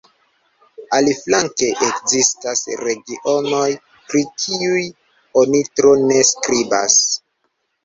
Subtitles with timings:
[0.99, 3.69] Aliflanke ekzistas regionoj,
[4.09, 4.81] pri kiuj
[5.45, 7.01] oni tro ne skribas.